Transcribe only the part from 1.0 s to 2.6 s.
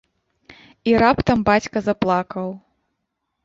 раптам бацька заплакаў.